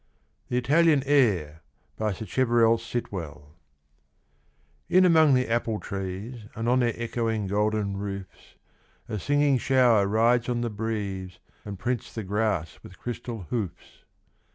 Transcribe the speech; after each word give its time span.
SACHEVERELL 0.49 0.49
SITWELL. 0.49 0.49
THE 0.49 0.57
ITALIAN 0.57 1.03
AIR: 3.13 3.51
IN 4.89 5.05
among 5.05 5.35
the 5.35 5.47
apple 5.47 5.79
trees 5.79 6.45
And 6.55 6.67
on 6.67 6.79
their 6.79 6.93
echoing 6.95 7.45
golden 7.45 7.97
roofs, 7.97 8.55
A 9.07 9.19
singing 9.19 9.59
shower 9.59 10.07
rides 10.07 10.49
on 10.49 10.61
the 10.61 10.71
breeze, 10.71 11.37
And 11.63 11.77
prints 11.77 12.15
the 12.15 12.23
grass 12.23 12.79
with 12.81 12.97
crystal 12.97 13.43
hoofs. 13.51 14.03